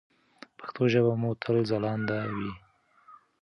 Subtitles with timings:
[0.57, 2.51] پښتو ژبه مو تل ځلانده وي.